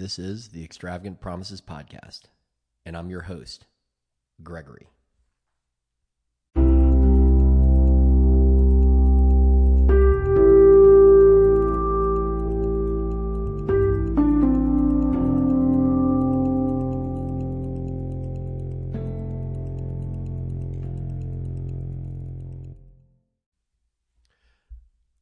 This 0.00 0.18
is 0.18 0.48
the 0.48 0.64
Extravagant 0.64 1.20
Promises 1.20 1.60
Podcast, 1.60 2.22
and 2.86 2.96
I'm 2.96 3.10
your 3.10 3.20
host, 3.20 3.66
Gregory. 4.42 4.88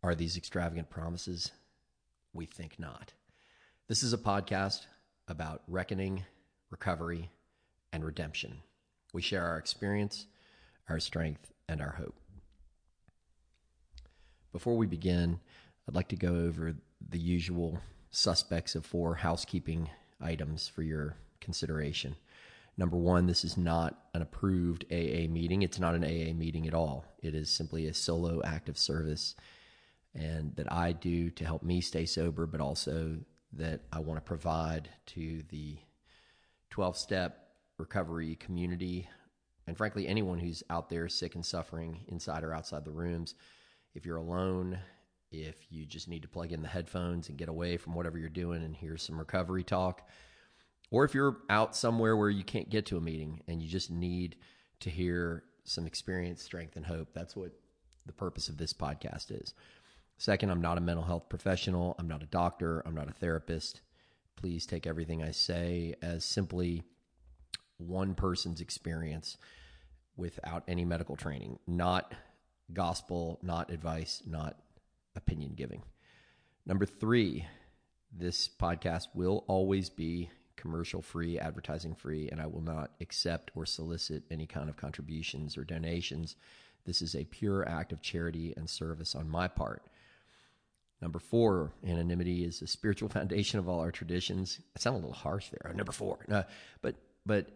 Are 0.05 0.15
these 0.15 0.37
extravagant 0.37 0.89
promises? 0.89 1.51
We 2.33 2.47
think 2.47 2.79
not. 2.79 3.15
This 3.89 4.03
is 4.03 4.13
a 4.13 4.19
podcast 4.19 4.85
about 5.29 5.63
reckoning, 5.67 6.23
recovery, 6.69 7.31
and 7.91 8.05
redemption. 8.05 8.59
We 9.15 9.23
share 9.23 9.43
our 9.47 9.57
experience, 9.57 10.27
our 10.91 11.01
strength, 11.01 11.55
and 11.71 11.81
our 11.81 11.93
hope. 11.93 12.15
Before 14.53 14.77
we 14.77 14.85
begin, 14.85 15.41
I'd 15.89 15.95
like 15.95 16.09
to 16.09 16.17
go 16.17 16.35
over 16.37 16.75
the 17.09 17.19
usual 17.19 17.81
suspects 18.11 18.75
of 18.75 18.85
four 18.85 19.15
housekeeping 19.15 19.89
items 20.21 20.69
for 20.69 20.83
your 20.83 21.17
consideration. 21.41 22.15
Number 22.77 22.99
one, 22.99 23.27
this 23.27 23.43
is 23.43 23.57
not 23.57 23.99
an 24.13 24.21
approved 24.21 24.85
AA 24.93 25.31
meeting. 25.31 25.63
It's 25.63 25.79
not 25.79 25.95
an 25.95 26.05
AA 26.05 26.35
meeting 26.35 26.67
at 26.67 26.75
all. 26.75 27.07
It 27.23 27.35
is 27.35 27.49
simply 27.49 27.87
a 27.87 27.95
solo 27.95 28.43
act 28.45 28.69
of 28.69 28.77
service 28.77 29.35
and 30.15 30.55
that 30.57 30.71
I 30.71 30.93
do 30.93 31.31
to 31.31 31.45
help 31.47 31.63
me 31.63 31.81
stay 31.81 32.05
sober, 32.05 32.45
but 32.45 32.61
also 32.61 33.17
that 33.53 33.81
I 33.93 34.01
want 34.01 34.19
to 34.19 34.27
provide 34.27 34.89
to 35.07 35.43
the 35.49 35.79
12 36.71 36.97
step 36.97 37.49
recovery 37.79 38.37
community 38.37 39.09
and 39.67 39.77
frankly 39.77 40.09
anyone 40.09 40.39
who's 40.39 40.63
out 40.71 40.89
there 40.89 41.09
sick 41.09 41.35
and 41.35 41.45
suffering 41.45 42.05
inside 42.09 42.45
or 42.45 42.55
outside 42.55 42.85
the 42.85 42.91
rooms. 42.91 43.35
If 43.95 44.05
you're 44.05 44.17
alone, 44.17 44.79
if 45.31 45.57
you 45.71 45.85
just 45.87 46.09
need 46.09 46.23
to 46.23 46.29
plug 46.29 46.53
in 46.53 46.63
the 46.63 46.69
headphones 46.69 47.29
and 47.29 47.39
get 47.39 47.49
away 47.49 47.77
from 47.77 47.95
whatever 47.95 48.19
you're 48.19 48.29
doing 48.29 48.63
and 48.63 48.75
hear 48.75 48.97
some 48.97 49.19
recovery 49.19 49.63
talk, 49.63 50.09
or 50.91 51.05
if 51.05 51.15
you're 51.15 51.39
out 51.51 51.77
somewhere 51.77 52.17
where 52.17 52.31
you 52.31 52.45
can't 52.45 52.71
get 52.71 52.87
to 52.87 52.97
a 52.97 53.01
meeting 53.01 53.43
and 53.47 53.63
you 53.63 53.69
just 53.69 53.91
need 53.91 54.37
to 54.81 54.91
hear 54.91 55.45
some 55.65 55.87
experience, 55.87 56.43
strength, 56.43 56.77
and 56.77 56.87
hope, 56.87 57.09
that's 57.13 57.37
what 57.37 57.53
the 58.07 58.13
purpose 58.13 58.49
of 58.49 58.57
this 58.57 58.73
podcast 58.73 59.31
is. 59.31 59.53
Second, 60.19 60.51
I'm 60.51 60.61
not 60.61 60.79
a 60.79 60.81
mental 60.81 61.05
health 61.05 61.29
professional. 61.29 61.95
I'm 61.99 62.09
not 62.09 62.25
a 62.25 62.27
doctor. 62.27 62.83
I'm 62.85 62.95
not 62.95 63.09
a 63.09 63.13
therapist. 63.13 63.81
Please 64.35 64.67
take 64.67 64.87
everything 64.87 65.23
I 65.23 65.31
say 65.31 65.95
as 66.03 66.25
simply 66.25 66.83
one 67.77 68.15
person's 68.15 68.61
experience 68.61 69.39
without 70.17 70.65
any 70.67 70.85
medical 70.85 71.15
training, 71.15 71.61
not 71.69 72.13
gospel, 72.73 73.39
not 73.43 73.71
advice, 73.71 74.23
not 74.27 74.57
opinion 75.15 75.53
giving. 75.55 75.83
Number 76.67 76.85
three, 76.85 77.47
this 78.13 78.49
podcast 78.49 79.07
will 79.15 79.45
always 79.47 79.89
be 79.89 80.31
commercial 80.57 81.01
free, 81.01 81.39
advertising 81.39 81.95
free, 81.95 82.29
and 82.31 82.41
I 82.41 82.47
will 82.47 82.61
not 82.61 82.91
accept 83.01 83.53
or 83.55 83.65
solicit 83.65 84.25
any 84.33 84.47
kind 84.47 84.69
of 84.69 84.77
contributions 84.77 85.57
or 85.57 85.63
donations. 85.63 86.35
This 86.85 87.01
is 87.01 87.15
a 87.15 87.25
pure 87.25 87.69
act 87.69 87.93
of 87.93 88.03
charity 88.03 88.53
and 88.57 88.69
service 88.69 89.15
on 89.15 89.29
my 89.29 89.47
part. 89.47 89.85
Number 91.01 91.19
four, 91.19 91.73
anonymity 91.87 92.45
is 92.45 92.61
the 92.61 92.67
spiritual 92.67 93.09
foundation 93.19 93.59
of 93.59 93.69
all 93.69 93.81
our 93.81 93.93
traditions. 93.93 94.61
I 94.77 94.81
sound 94.81 94.95
a 94.97 94.99
little 94.99 95.13
harsh 95.13 95.51
there. 95.51 95.73
Number 95.75 95.93
four, 95.93 96.19
no, 96.29 96.45
but 96.83 96.97
but 97.25 97.47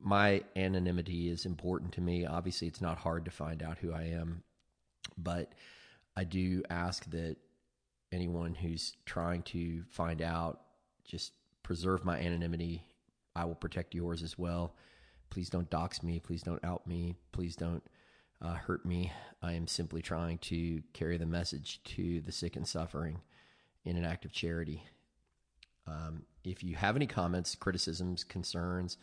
my 0.00 0.42
anonymity 0.54 1.30
is 1.30 1.46
important 1.46 1.92
to 1.92 2.00
me. 2.00 2.26
Obviously, 2.26 2.68
it's 2.68 2.80
not 2.80 2.98
hard 2.98 3.24
to 3.24 3.30
find 3.30 3.62
out 3.62 3.78
who 3.78 3.92
I 3.92 4.02
am, 4.04 4.42
but 5.16 5.52
I 6.16 6.24
do 6.24 6.62
ask 6.70 7.08
that 7.10 7.36
anyone 8.12 8.54
who's 8.54 8.96
trying 9.06 9.42
to 9.42 9.82
find 9.90 10.22
out 10.22 10.60
just 11.04 11.32
preserve 11.62 12.04
my 12.04 12.18
anonymity. 12.18 12.84
I 13.34 13.44
will 13.46 13.54
protect 13.54 13.94
yours 13.94 14.22
as 14.22 14.38
well. 14.38 14.74
Please 15.30 15.48
don't 15.48 15.68
dox 15.70 16.02
me. 16.02 16.20
Please 16.20 16.42
don't 16.42 16.64
out 16.64 16.86
me. 16.86 17.16
Please 17.32 17.56
don't 17.56 17.82
uh, 18.42 18.54
hurt 18.54 18.84
me. 18.84 19.12
I 19.42 19.52
am 19.52 19.66
simply 19.66 20.02
trying 20.02 20.38
to 20.38 20.82
carry 20.92 21.18
the 21.18 21.26
message 21.26 21.82
to 21.84 22.20
the 22.20 22.32
sick 22.32 22.56
and 22.56 22.66
suffering 22.66 23.20
in 23.84 23.96
an 23.96 24.04
act 24.04 24.24
of 24.24 24.32
charity. 24.32 24.82
Um, 25.86 26.22
if 26.44 26.64
you 26.64 26.76
have 26.76 26.96
any 26.96 27.06
comments, 27.06 27.54
criticisms, 27.54 28.24
concerns, 28.24 28.96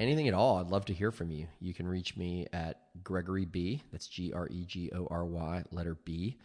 anything 0.00 0.26
at 0.28 0.34
all, 0.34 0.58
I'd 0.58 0.70
love 0.70 0.84
to 0.86 0.94
hear 0.94 1.12
from 1.12 1.30
you. 1.30 1.46
You 1.60 1.74
can 1.74 1.86
reach 1.86 2.16
me 2.16 2.46
at 2.52 2.80
Gregory 3.02 3.44
B. 3.44 3.82
That's 3.92 4.08
G 4.08 4.32
R 4.32 4.48
E 4.50 4.64
G 4.64 4.90
O 4.94 5.06
R 5.10 5.24
Y, 5.24 5.62
letter 5.70 5.96
B, 6.04 6.38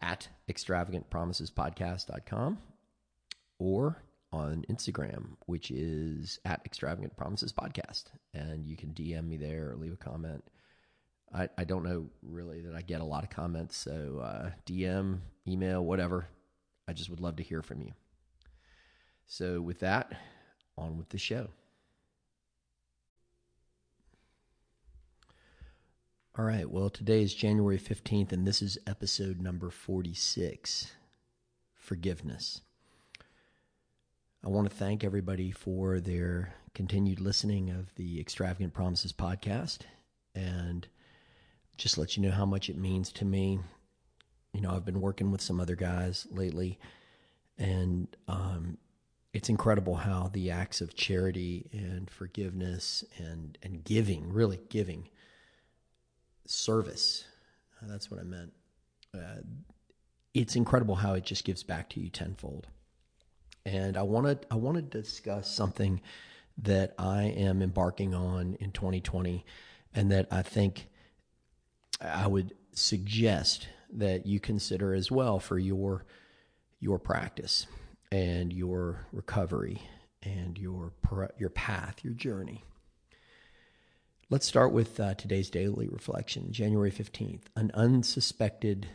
at 0.00 0.28
extravagantpromisespodcast.com 0.50 2.58
or 3.58 4.02
on 4.30 4.64
Instagram, 4.70 5.30
which 5.46 5.70
is 5.70 6.38
at 6.44 6.60
Extravagant 6.64 7.16
Promises 7.16 7.52
Podcast. 7.52 8.04
And 8.34 8.66
you 8.66 8.76
can 8.76 8.90
DM 8.90 9.26
me 9.26 9.36
there 9.36 9.70
or 9.70 9.76
leave 9.76 9.94
a 9.94 9.96
comment. 9.96 10.44
I, 11.34 11.48
I 11.58 11.64
don't 11.64 11.84
know 11.84 12.06
really 12.22 12.60
that 12.62 12.74
I 12.74 12.82
get 12.82 13.00
a 13.00 13.04
lot 13.04 13.24
of 13.24 13.30
comments. 13.30 13.76
So 13.76 14.20
uh, 14.22 14.50
DM, 14.66 15.20
email, 15.46 15.84
whatever. 15.84 16.28
I 16.86 16.92
just 16.92 17.10
would 17.10 17.20
love 17.20 17.36
to 17.36 17.42
hear 17.42 17.62
from 17.62 17.82
you. 17.82 17.92
So 19.26 19.60
with 19.60 19.80
that, 19.80 20.12
on 20.76 20.96
with 20.96 21.10
the 21.10 21.18
show. 21.18 21.48
All 26.38 26.44
right. 26.44 26.70
Well, 26.70 26.88
today 26.88 27.22
is 27.22 27.34
January 27.34 27.78
15th, 27.78 28.30
and 28.32 28.46
this 28.46 28.62
is 28.62 28.78
episode 28.86 29.40
number 29.40 29.70
46 29.70 30.92
Forgiveness. 31.74 32.60
I 34.44 34.48
want 34.48 34.70
to 34.70 34.76
thank 34.76 35.02
everybody 35.02 35.50
for 35.50 35.98
their 35.98 36.54
continued 36.74 37.18
listening 37.18 37.70
of 37.70 37.92
the 37.96 38.20
Extravagant 38.20 38.72
Promises 38.72 39.12
podcast. 39.12 39.80
And 40.34 40.86
just 41.78 41.96
let 41.96 42.16
you 42.16 42.22
know 42.22 42.32
how 42.32 42.44
much 42.44 42.68
it 42.68 42.76
means 42.76 43.10
to 43.12 43.24
me. 43.24 43.60
You 44.52 44.60
know, 44.60 44.72
I've 44.72 44.84
been 44.84 45.00
working 45.00 45.30
with 45.30 45.40
some 45.40 45.60
other 45.60 45.76
guys 45.76 46.26
lately, 46.30 46.78
and 47.56 48.08
um, 48.26 48.76
it's 49.32 49.48
incredible 49.48 49.94
how 49.94 50.28
the 50.32 50.50
acts 50.50 50.80
of 50.80 50.94
charity 50.94 51.70
and 51.72 52.10
forgiveness 52.10 53.04
and 53.16 53.56
and 53.62 53.84
giving, 53.84 54.32
really 54.32 54.60
giving, 54.68 55.08
service. 56.44 57.24
That's 57.82 58.10
what 58.10 58.18
I 58.18 58.24
meant. 58.24 58.52
Uh, 59.14 59.42
it's 60.34 60.56
incredible 60.56 60.96
how 60.96 61.14
it 61.14 61.24
just 61.24 61.44
gives 61.44 61.62
back 61.62 61.88
to 61.90 62.00
you 62.00 62.10
tenfold. 62.10 62.66
And 63.64 63.96
I 63.96 64.02
want 64.02 64.26
to 64.26 64.48
I 64.50 64.56
want 64.56 64.76
to 64.76 64.82
discuss 64.82 65.48
something 65.48 66.00
that 66.60 66.94
I 66.98 67.22
am 67.24 67.62
embarking 67.62 68.14
on 68.14 68.56
in 68.58 68.72
2020, 68.72 69.44
and 69.94 70.10
that 70.10 70.26
I 70.32 70.42
think 70.42 70.88
I 72.00 72.26
would 72.26 72.54
suggest 72.72 73.68
that 73.92 74.26
you 74.26 74.40
consider 74.40 74.94
as 74.94 75.10
well 75.10 75.40
for 75.40 75.58
your 75.58 76.04
your 76.80 76.98
practice 76.98 77.66
and 78.12 78.52
your 78.52 79.06
recovery 79.12 79.82
and 80.22 80.58
your 80.58 80.92
your 81.38 81.50
path, 81.50 82.04
your 82.04 82.14
journey. 82.14 82.64
Let's 84.30 84.46
start 84.46 84.72
with 84.72 85.00
uh, 85.00 85.14
today's 85.14 85.48
daily 85.48 85.88
reflection, 85.88 86.52
January 86.52 86.90
15th. 86.90 87.44
An 87.56 87.70
unsuspected 87.74 88.88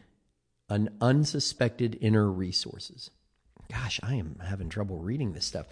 an 0.70 0.90
unsuspected 1.02 1.98
inner 2.02 2.32
resources. 2.32 3.12
Gosh, 3.72 4.00
I 4.02 4.16
am 4.16 4.40
having 4.44 4.70
trouble 4.70 4.98
reading 4.98 5.34
this 5.34 5.46
stuff. 5.46 5.68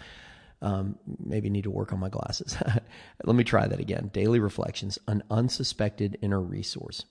Um, 0.60 0.96
maybe 1.18 1.50
need 1.50 1.64
to 1.64 1.70
work 1.70 1.92
on 1.92 1.98
my 1.98 2.08
glasses. 2.08 2.56
Let 3.24 3.36
me 3.36 3.42
try 3.42 3.66
that 3.66 3.80
again. 3.80 4.10
Daily 4.12 4.38
reflections, 4.38 4.98
an 5.08 5.22
unsuspected 5.30 6.18
inner 6.22 6.40
resource. 6.40 7.04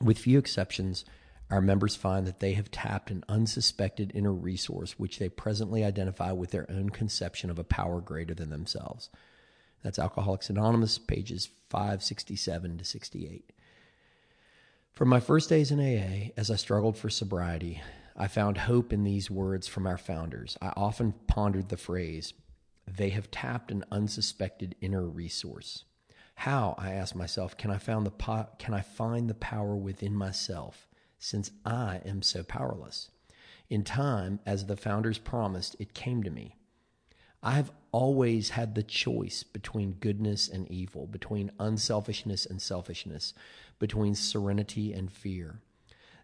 With 0.00 0.18
few 0.18 0.38
exceptions, 0.38 1.04
our 1.50 1.60
members 1.60 1.96
find 1.96 2.26
that 2.26 2.40
they 2.40 2.54
have 2.54 2.70
tapped 2.70 3.10
an 3.10 3.24
unsuspected 3.28 4.12
inner 4.14 4.32
resource 4.32 4.98
which 4.98 5.18
they 5.18 5.28
presently 5.28 5.84
identify 5.84 6.32
with 6.32 6.50
their 6.50 6.70
own 6.70 6.90
conception 6.90 7.50
of 7.50 7.58
a 7.58 7.64
power 7.64 8.00
greater 8.00 8.34
than 8.34 8.50
themselves. 8.50 9.08
That's 9.82 9.98
Alcoholics 9.98 10.50
Anonymous, 10.50 10.98
pages 10.98 11.48
567 11.70 12.78
to 12.78 12.84
68. 12.84 13.52
From 14.92 15.08
my 15.08 15.20
first 15.20 15.48
days 15.48 15.70
in 15.70 15.78
AA, 15.78 16.32
as 16.36 16.50
I 16.50 16.56
struggled 16.56 16.96
for 16.96 17.10
sobriety, 17.10 17.80
I 18.16 18.28
found 18.28 18.58
hope 18.58 18.92
in 18.92 19.04
these 19.04 19.30
words 19.30 19.68
from 19.68 19.86
our 19.86 19.98
founders. 19.98 20.56
I 20.60 20.72
often 20.76 21.12
pondered 21.26 21.68
the 21.68 21.76
phrase, 21.76 22.32
they 22.86 23.10
have 23.10 23.30
tapped 23.30 23.70
an 23.70 23.84
unsuspected 23.90 24.74
inner 24.80 25.06
resource. 25.06 25.84
How, 26.36 26.74
I 26.78 26.92
ask 26.92 27.14
myself, 27.14 27.56
can 27.56 27.70
I, 27.70 27.78
found 27.78 28.06
the 28.06 28.10
po- 28.10 28.48
can 28.58 28.72
I 28.72 28.82
find 28.82 29.28
the 29.28 29.34
power 29.34 29.74
within 29.74 30.14
myself 30.14 30.86
since 31.18 31.50
I 31.64 32.00
am 32.04 32.22
so 32.22 32.42
powerless? 32.42 33.10
In 33.68 33.82
time, 33.82 34.38
as 34.46 34.66
the 34.66 34.76
founders 34.76 35.18
promised, 35.18 35.74
it 35.80 35.94
came 35.94 36.22
to 36.22 36.30
me. 36.30 36.54
I've 37.42 37.72
always 37.90 38.50
had 38.50 38.74
the 38.74 38.82
choice 38.82 39.42
between 39.42 39.92
goodness 39.92 40.48
and 40.48 40.70
evil, 40.70 41.06
between 41.06 41.52
unselfishness 41.58 42.46
and 42.46 42.60
selfishness, 42.60 43.34
between 43.78 44.14
serenity 44.14 44.92
and 44.92 45.10
fear. 45.10 45.60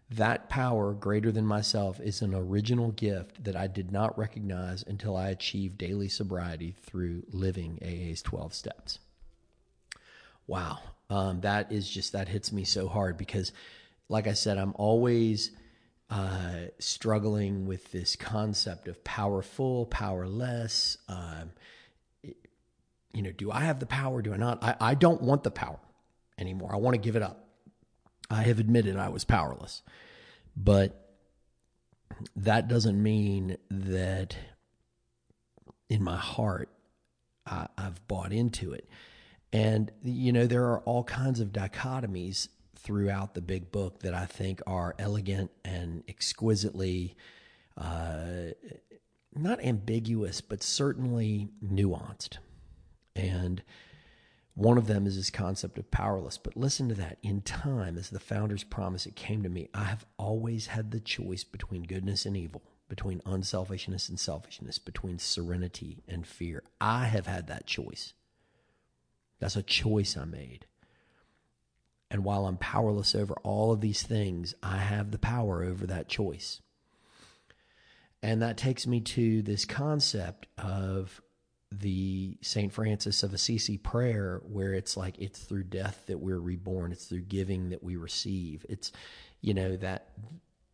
That 0.09 0.47
power 0.47 0.93
greater 0.93 1.31
than 1.31 1.45
myself 1.45 1.99
is 1.99 2.21
an 2.21 2.35
original 2.35 2.91
gift 2.91 3.43
that 3.43 3.55
I 3.55 3.67
did 3.67 3.91
not 3.91 4.17
recognize 4.17 4.83
until 4.83 5.17
I 5.17 5.29
achieved 5.29 5.77
daily 5.77 6.07
sobriety 6.07 6.75
through 6.81 7.23
living 7.31 7.79
AA's 7.81 8.21
12 8.21 8.53
steps. 8.53 8.99
Wow. 10.47 10.79
Um, 11.09 11.41
that 11.41 11.71
is 11.71 11.89
just, 11.89 12.13
that 12.13 12.27
hits 12.27 12.51
me 12.51 12.63
so 12.63 12.87
hard 12.87 13.17
because, 13.17 13.51
like 14.09 14.27
I 14.27 14.33
said, 14.33 14.57
I'm 14.57 14.73
always 14.75 15.51
uh, 16.09 16.67
struggling 16.79 17.65
with 17.65 17.91
this 17.91 18.15
concept 18.15 18.87
of 18.87 19.03
powerful, 19.03 19.85
powerless. 19.87 20.97
Um, 21.07 21.51
you 23.13 23.21
know, 23.21 23.31
do 23.31 23.51
I 23.51 23.61
have 23.61 23.79
the 23.79 23.85
power? 23.85 24.21
Do 24.21 24.33
I 24.33 24.37
not? 24.37 24.63
I, 24.63 24.75
I 24.79 24.95
don't 24.95 25.21
want 25.21 25.43
the 25.43 25.51
power 25.51 25.79
anymore. 26.37 26.73
I 26.73 26.77
want 26.77 26.95
to 26.95 26.99
give 26.99 27.15
it 27.15 27.21
up. 27.21 27.47
I 28.29 28.43
have 28.43 28.59
admitted 28.59 28.97
I 28.97 29.09
was 29.09 29.23
powerless, 29.23 29.83
but 30.57 31.15
that 32.35 32.67
doesn't 32.67 33.01
mean 33.01 33.57
that 33.69 34.35
in 35.89 36.03
my 36.03 36.17
heart 36.17 36.69
I, 37.45 37.67
I've 37.77 38.07
bought 38.07 38.33
into 38.33 38.73
it. 38.73 38.87
And, 39.53 39.91
you 40.03 40.33
know, 40.33 40.47
there 40.47 40.65
are 40.65 40.79
all 40.79 41.03
kinds 41.03 41.39
of 41.39 41.49
dichotomies 41.53 42.47
throughout 42.75 43.35
the 43.35 43.41
big 43.41 43.71
book 43.71 43.99
that 43.99 44.13
I 44.13 44.25
think 44.25 44.61
are 44.65 44.95
elegant 44.97 45.51
and 45.63 46.03
exquisitely 46.09 47.15
uh, 47.77 48.51
not 49.35 49.63
ambiguous, 49.63 50.41
but 50.41 50.63
certainly 50.63 51.49
nuanced. 51.63 52.39
And 53.15 53.61
one 54.55 54.79
of 54.79 54.87
them 54.87 55.05
is 55.05 55.15
this 55.15 55.29
concept 55.29 55.77
of 55.77 55.89
powerless. 55.91 56.39
But 56.39 56.57
listen 56.57 56.89
to 56.89 56.95
that. 56.95 57.19
In 57.21 57.41
time, 57.41 57.97
as 57.97 58.09
the 58.09 58.19
founders 58.19 58.63
promise, 58.63 59.05
it 59.05 59.15
came 59.15 59.43
to 59.43 59.49
me 59.49 59.69
I 59.73 59.83
have 59.83 60.05
always 60.17 60.67
had 60.67 60.89
the 60.89 60.99
choice 60.99 61.43
between 61.43 61.83
goodness 61.83 62.25
and 62.25 62.35
evil, 62.35 62.63
between 62.89 63.21
unselfishness 63.25 64.09
and 64.09 64.19
selfishness, 64.19 64.79
between 64.79 65.19
serenity 65.19 66.03
and 66.07 66.25
fear. 66.25 66.63
I 66.81 67.05
have 67.05 67.27
had 67.27 67.47
that 67.47 67.67
choice. 67.67 68.13
That's 69.43 69.57
a 69.57 69.61
choice 69.61 70.15
I 70.15 70.23
made. 70.23 70.65
And 72.09 72.23
while 72.23 72.45
I'm 72.45 72.55
powerless 72.55 73.13
over 73.13 73.33
all 73.43 73.73
of 73.73 73.81
these 73.81 74.01
things, 74.01 74.55
I 74.63 74.77
have 74.77 75.11
the 75.11 75.19
power 75.19 75.61
over 75.61 75.85
that 75.85 76.07
choice. 76.07 76.61
And 78.21 78.41
that 78.41 78.55
takes 78.55 78.87
me 78.87 79.01
to 79.01 79.41
this 79.41 79.65
concept 79.65 80.47
of 80.57 81.21
the 81.73 82.37
St. 82.41 82.71
Francis 82.71 83.21
of 83.21 83.33
Assisi 83.33 83.77
prayer, 83.77 84.41
where 84.45 84.73
it's 84.73 84.95
like 84.95 85.19
it's 85.19 85.39
through 85.39 85.65
death 85.65 86.03
that 86.07 86.19
we're 86.19 86.39
reborn, 86.39 86.93
it's 86.93 87.07
through 87.07 87.23
giving 87.23 87.71
that 87.71 87.83
we 87.83 87.97
receive. 87.97 88.65
It's, 88.69 88.93
you 89.41 89.53
know, 89.53 89.75
that 89.75 90.07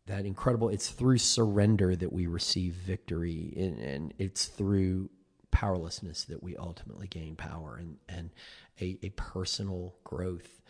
that 0.06 0.26
incredible, 0.26 0.68
it's 0.68 0.90
through 0.90 1.18
surrender 1.18 1.96
that 1.96 2.12
we 2.12 2.28
receive 2.28 2.74
victory, 2.74 3.52
and, 3.56 3.80
and 3.80 4.14
it's 4.18 4.44
through 4.44 5.10
powerlessness 5.50 6.24
that 6.24 6.42
we 6.42 6.56
ultimately 6.56 7.06
gain 7.06 7.36
power 7.36 7.76
and, 7.76 7.96
and 8.08 8.30
a, 8.80 8.98
a 9.02 9.10
personal 9.10 9.94
growth 10.04 10.60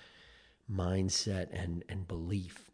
mindset 0.71 1.49
and 1.53 1.85
and 1.89 2.07
belief. 2.07 2.71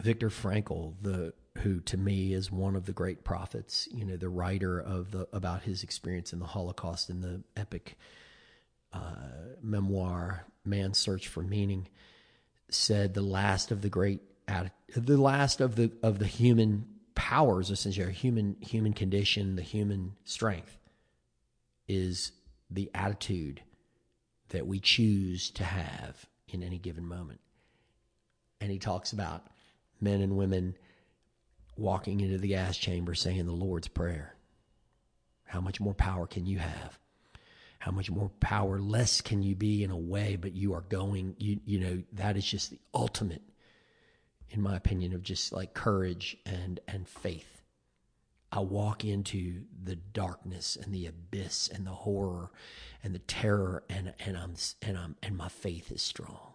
Viktor 0.00 0.28
Frankl, 0.28 0.94
the 1.00 1.32
who 1.58 1.80
to 1.80 1.96
me 1.96 2.34
is 2.34 2.52
one 2.52 2.76
of 2.76 2.84
the 2.84 2.92
great 2.92 3.24
prophets, 3.24 3.88
you 3.90 4.04
know, 4.04 4.16
the 4.16 4.28
writer 4.28 4.78
of 4.78 5.10
the 5.10 5.28
about 5.32 5.62
his 5.62 5.82
experience 5.82 6.32
in 6.32 6.38
the 6.38 6.46
Holocaust 6.46 7.08
in 7.08 7.20
the 7.20 7.42
epic 7.56 7.96
uh, 8.92 9.54
memoir 9.62 10.46
"Man's 10.64 10.98
Search 10.98 11.28
for 11.28 11.42
Meaning," 11.42 11.88
said 12.68 13.14
the 13.14 13.22
last 13.22 13.70
of 13.70 13.82
the 13.82 13.88
great, 13.88 14.20
the 14.94 15.16
last 15.16 15.60
of 15.60 15.76
the 15.76 15.92
of 16.02 16.18
the 16.18 16.26
human 16.26 16.86
powers, 17.14 17.70
essentially, 17.70 18.12
human 18.12 18.56
human 18.60 18.92
condition, 18.92 19.56
the 19.56 19.62
human 19.62 20.12
strength, 20.24 20.78
is 21.88 22.32
the 22.70 22.90
attitude 22.94 23.62
that 24.50 24.66
we 24.66 24.80
choose 24.80 25.50
to 25.50 25.64
have 25.64 26.26
in 26.48 26.62
any 26.62 26.78
given 26.78 27.06
moment. 27.06 27.40
And 28.60 28.70
he 28.70 28.78
talks 28.78 29.12
about 29.12 29.46
men 30.00 30.20
and 30.20 30.36
women 30.36 30.76
walking 31.76 32.20
into 32.20 32.38
the 32.38 32.48
gas 32.48 32.76
chamber 32.76 33.14
saying 33.14 33.44
the 33.46 33.52
Lord's 33.52 33.88
Prayer. 33.88 34.34
How 35.44 35.60
much 35.60 35.80
more 35.80 35.94
power 35.94 36.26
can 36.26 36.46
you 36.46 36.58
have? 36.58 36.98
How 37.78 37.92
much 37.92 38.10
more 38.10 38.30
powerless 38.40 39.20
can 39.20 39.42
you 39.42 39.54
be 39.54 39.84
in 39.84 39.90
a 39.90 39.96
way, 39.96 40.36
but 40.36 40.54
you 40.54 40.74
are 40.74 40.80
going, 40.80 41.36
you, 41.38 41.60
you 41.64 41.78
know, 41.78 42.02
that 42.14 42.36
is 42.36 42.44
just 42.44 42.70
the 42.70 42.80
ultimate, 42.94 43.42
in 44.50 44.60
my 44.60 44.76
opinion, 44.76 45.12
of 45.12 45.22
just 45.22 45.52
like 45.52 45.74
courage 45.74 46.36
and, 46.46 46.80
and 46.88 47.06
faith. 47.06 47.55
I 48.52 48.60
walk 48.60 49.04
into 49.04 49.62
the 49.82 49.96
darkness 49.96 50.76
and 50.76 50.94
the 50.94 51.06
abyss 51.06 51.68
and 51.68 51.86
the 51.86 51.90
horror 51.90 52.50
and 53.02 53.14
the 53.14 53.20
terror 53.20 53.82
and 53.88 54.14
and 54.24 54.36
I'm 54.36 54.54
and 54.82 54.96
I'm 54.96 55.16
and 55.22 55.36
my 55.36 55.48
faith 55.48 55.90
is 55.90 56.02
strong. 56.02 56.54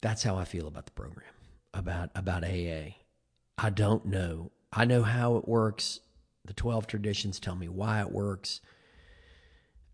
That's 0.00 0.22
how 0.22 0.36
I 0.36 0.44
feel 0.44 0.66
about 0.66 0.86
the 0.86 0.92
program, 0.92 1.34
about 1.74 2.10
about 2.14 2.44
AA. 2.44 2.94
I 3.58 3.70
don't 3.70 4.06
know. 4.06 4.50
I 4.72 4.84
know 4.84 5.02
how 5.02 5.36
it 5.36 5.46
works. 5.46 6.00
The 6.44 6.54
12 6.54 6.86
traditions 6.86 7.38
tell 7.38 7.56
me 7.56 7.68
why 7.68 8.00
it 8.00 8.10
works. 8.10 8.60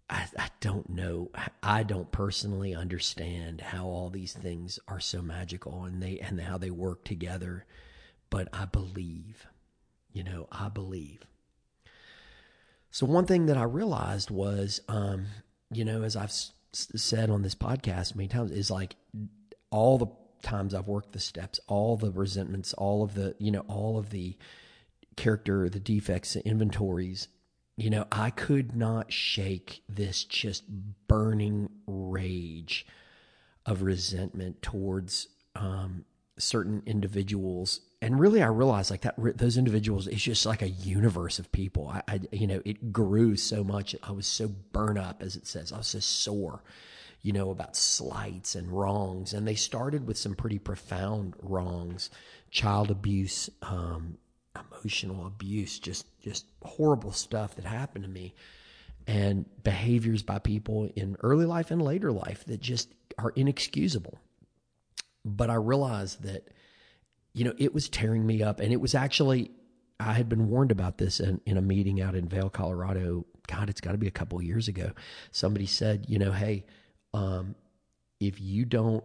I, 0.08 0.26
I 0.38 0.48
don't 0.60 0.88
know. 0.88 1.30
I 1.62 1.82
don't 1.82 2.12
personally 2.12 2.74
understand 2.74 3.60
how 3.60 3.86
all 3.86 4.10
these 4.10 4.32
things 4.32 4.78
are 4.86 5.00
so 5.00 5.20
magical 5.20 5.84
and 5.84 6.00
they 6.00 6.20
and 6.20 6.40
how 6.40 6.58
they 6.58 6.70
work 6.70 7.02
together, 7.04 7.66
but 8.30 8.48
I 8.52 8.64
believe. 8.64 9.46
You 10.12 10.24
know, 10.24 10.48
I 10.50 10.68
believe. 10.68 11.26
So 12.90 13.04
one 13.04 13.26
thing 13.26 13.46
that 13.46 13.58
I 13.58 13.64
realized 13.64 14.30
was, 14.30 14.80
um, 14.88 15.26
you 15.70 15.84
know, 15.84 16.02
as 16.02 16.16
I've 16.16 16.30
s- 16.30 16.52
said 16.72 17.28
on 17.28 17.42
this 17.42 17.54
podcast 17.54 18.14
many 18.14 18.28
times, 18.28 18.50
is 18.50 18.70
like 18.70 18.96
all 19.70 19.98
the 19.98 20.06
times 20.42 20.74
I've 20.74 20.88
worked 20.88 21.12
the 21.12 21.20
steps, 21.20 21.60
all 21.66 21.96
the 21.96 22.10
resentments, 22.10 22.72
all 22.74 23.02
of 23.02 23.14
the, 23.14 23.34
you 23.38 23.50
know, 23.50 23.64
all 23.68 23.98
of 23.98 24.10
the 24.10 24.38
character, 25.16 25.68
the 25.68 25.80
defects, 25.80 26.34
the 26.34 26.46
inventories, 26.46 27.28
you 27.76 27.90
know, 27.90 28.06
I 28.10 28.30
could 28.30 28.74
not 28.74 29.12
shake 29.12 29.82
this 29.88 30.24
just 30.24 30.64
burning 31.08 31.68
rage 31.86 32.86
of 33.66 33.82
resentment 33.82 34.62
towards 34.62 35.28
um, 35.54 36.04
certain 36.38 36.82
individuals 36.86 37.80
and 38.02 38.20
really 38.20 38.42
i 38.42 38.46
realized 38.46 38.90
like 38.90 39.02
that 39.02 39.14
those 39.38 39.56
individuals 39.56 40.06
it's 40.06 40.22
just 40.22 40.46
like 40.46 40.62
a 40.62 40.68
universe 40.68 41.38
of 41.38 41.50
people. 41.52 41.88
I, 41.88 42.02
I, 42.08 42.20
you 42.32 42.46
know 42.46 42.62
it 42.64 42.92
grew 42.92 43.36
so 43.36 43.64
much. 43.64 43.94
I 44.02 44.12
was 44.12 44.26
so 44.26 44.48
burnt 44.48 44.98
up 44.98 45.22
as 45.22 45.36
it 45.36 45.46
says. 45.46 45.72
I 45.72 45.78
was 45.78 45.86
so 45.88 46.00
sore 46.00 46.62
you 47.22 47.32
know 47.32 47.50
about 47.50 47.76
slights 47.76 48.54
and 48.54 48.70
wrongs. 48.70 49.32
And 49.32 49.46
they 49.46 49.54
started 49.54 50.06
with 50.06 50.18
some 50.18 50.34
pretty 50.34 50.58
profound 50.58 51.34
wrongs 51.42 52.10
child 52.50 52.90
abuse 52.90 53.50
um, 53.62 54.18
emotional 54.54 55.26
abuse 55.26 55.78
just 55.78 56.06
just 56.20 56.46
horrible 56.62 57.12
stuff 57.12 57.56
that 57.56 57.64
happened 57.64 58.04
to 58.04 58.10
me 58.10 58.34
and 59.06 59.44
behaviors 59.62 60.22
by 60.22 60.38
people 60.38 60.90
in 60.96 61.16
early 61.22 61.46
life 61.46 61.70
and 61.70 61.82
later 61.82 62.10
life 62.10 62.44
that 62.46 62.60
just 62.60 62.88
are 63.18 63.30
inexcusable. 63.36 64.18
But 65.24 65.50
I 65.50 65.54
realized 65.54 66.22
that, 66.22 66.48
you 67.36 67.44
know, 67.44 67.52
it 67.58 67.74
was 67.74 67.90
tearing 67.90 68.26
me 68.26 68.42
up. 68.42 68.60
And 68.60 68.72
it 68.72 68.80
was 68.80 68.94
actually, 68.94 69.50
I 70.00 70.14
had 70.14 70.26
been 70.26 70.48
warned 70.48 70.72
about 70.72 70.96
this 70.96 71.20
in, 71.20 71.38
in 71.44 71.58
a 71.58 71.60
meeting 71.60 72.00
out 72.00 72.14
in 72.14 72.30
Vail, 72.30 72.48
Colorado. 72.48 73.26
God, 73.46 73.68
it's 73.68 73.82
got 73.82 73.92
to 73.92 73.98
be 73.98 74.06
a 74.06 74.10
couple 74.10 74.40
years 74.40 74.68
ago. 74.68 74.92
Somebody 75.32 75.66
said, 75.66 76.06
you 76.08 76.18
know, 76.18 76.32
hey, 76.32 76.64
um, 77.12 77.54
if 78.20 78.40
you 78.40 78.64
don't, 78.64 79.04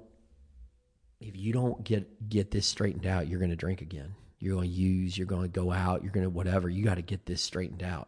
if 1.20 1.36
you 1.36 1.52
don't 1.52 1.84
get 1.84 2.30
get 2.30 2.52
this 2.52 2.66
straightened 2.66 3.06
out, 3.06 3.28
you're 3.28 3.38
going 3.40 3.52
to 3.52 3.58
drink 3.58 3.82
again. 3.82 4.16
You're 4.40 4.56
going 4.56 4.70
to 4.70 4.76
use. 4.76 5.18
You're 5.18 5.28
going 5.28 5.44
to 5.44 5.50
go 5.50 5.70
out. 5.70 6.02
You're 6.02 6.14
going 6.14 6.24
to 6.24 6.30
whatever. 6.30 6.70
You 6.70 6.86
got 6.86 6.96
to 6.96 7.02
get 7.02 7.26
this 7.26 7.42
straightened 7.42 7.84
out. 7.84 8.08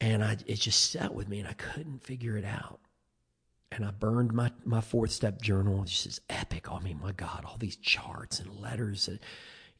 And 0.00 0.24
I, 0.24 0.38
it 0.46 0.60
just 0.60 0.90
sat 0.90 1.14
with 1.14 1.28
me, 1.28 1.40
and 1.40 1.48
I 1.48 1.52
couldn't 1.52 2.02
figure 2.02 2.38
it 2.38 2.46
out 2.46 2.80
and 3.70 3.84
I 3.84 3.90
burned 3.90 4.32
my, 4.32 4.50
my 4.64 4.80
fourth 4.80 5.10
step 5.10 5.42
journal. 5.42 5.82
It's 5.82 6.04
just 6.04 6.20
epic. 6.30 6.70
I 6.70 6.80
mean, 6.80 7.00
my 7.02 7.12
God, 7.12 7.44
all 7.44 7.56
these 7.58 7.76
charts 7.76 8.40
and 8.40 8.60
letters, 8.60 9.06
that, 9.06 9.20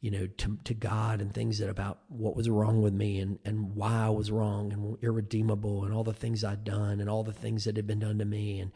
you 0.01 0.11
know, 0.11 0.27
to, 0.27 0.57
to 0.63 0.73
God 0.73 1.21
and 1.21 1.33
things 1.33 1.57
that 1.57 1.69
about 1.69 1.99
what 2.07 2.35
was 2.35 2.49
wrong 2.49 2.81
with 2.81 2.93
me 2.93 3.19
and, 3.19 3.39
and 3.43 3.75
why 3.75 4.05
I 4.05 4.09
was 4.09 4.31
wrong 4.31 4.71
and 4.71 4.97
irredeemable 5.01 5.83
and 5.85 5.93
all 5.93 6.03
the 6.03 6.13
things 6.13 6.43
I'd 6.43 6.63
done 6.63 7.01
and 7.01 7.09
all 7.09 7.23
the 7.23 7.33
things 7.33 7.65
that 7.65 7.75
had 7.75 7.87
been 7.87 7.99
done 7.99 8.19
to 8.19 8.25
me. 8.25 8.59
And, 8.59 8.71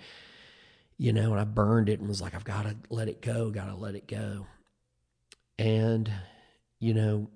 you 0.98 1.14
know, 1.14 1.32
and 1.32 1.40
I 1.40 1.46
burned 1.46 1.90
it 1.90 2.00
and 2.00 2.10
was 2.10 2.22
like, 2.22 2.36
I've 2.36 2.44
got 2.44 2.64
to 2.64 2.76
let 2.90 3.08
it 3.08 3.22
go, 3.22 3.52
got 3.52 3.66
to 3.68 3.76
let 3.76 3.96
it 3.96 4.08
go. 4.08 4.48
And, 5.60 6.12
you 6.80 6.94
know, 6.94 7.30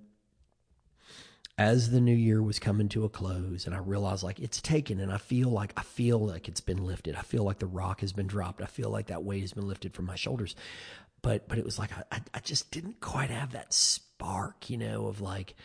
as 1.57 1.89
the 1.89 1.99
new 1.99 2.15
year 2.15 2.41
was 2.41 2.59
coming 2.59 2.87
to 2.89 3.03
a 3.03 3.09
close 3.09 3.65
and 3.65 3.73
I 3.73 3.79
realized 3.79 4.23
like 4.23 4.39
it's 4.39 4.61
taken 4.61 4.99
and 4.99 5.11
I 5.11 5.17
feel 5.17 5.49
like 5.49 5.73
I 5.75 5.81
feel 5.81 6.19
like 6.19 6.47
it's 6.47 6.61
been 6.61 6.85
lifted. 6.85 7.15
I 7.15 7.21
feel 7.21 7.43
like 7.43 7.59
the 7.59 7.65
rock 7.65 8.01
has 8.01 8.13
been 8.13 8.27
dropped. 8.27 8.61
I 8.61 8.67
feel 8.67 8.89
like 8.89 9.07
that 9.07 9.23
weight 9.23 9.41
has 9.41 9.53
been 9.53 9.67
lifted 9.67 9.93
from 9.93 10.05
my 10.05 10.15
shoulders. 10.15 10.55
But 11.23 11.47
but 11.47 11.57
it 11.57 11.65
was 11.65 11.79
like 11.79 11.89
I, 12.11 12.21
I 12.33 12.39
just 12.39 12.69
didn't 12.69 12.99
quite 12.99 13.31
have 13.31 13.53
that 13.53 13.73
spark, 13.73 14.69
you 14.69 14.77
know, 14.77 15.07
of 15.07 15.19
like 15.19 15.55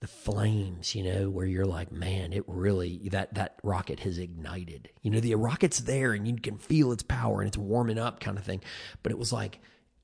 the 0.00 0.08
flames, 0.08 0.94
you 0.94 1.04
know, 1.04 1.30
where 1.30 1.46
you're 1.46 1.64
like, 1.64 1.92
man, 1.92 2.32
it 2.32 2.44
really 2.48 3.08
that 3.12 3.34
that 3.34 3.58
rocket 3.62 4.00
has 4.00 4.18
ignited. 4.18 4.90
You 5.02 5.12
know, 5.12 5.20
the 5.20 5.36
rocket's 5.36 5.78
there 5.78 6.12
and 6.12 6.26
you 6.26 6.34
can 6.36 6.58
feel 6.58 6.90
its 6.90 7.04
power 7.04 7.40
and 7.40 7.46
it's 7.46 7.56
warming 7.56 7.98
up 7.98 8.18
kind 8.18 8.36
of 8.36 8.44
thing. 8.44 8.62
But 9.04 9.12
it 9.12 9.18
was 9.18 9.32
like, 9.32 9.60